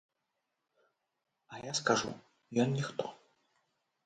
[1.53, 2.09] А я скажу,
[2.65, 3.05] ён ніхто.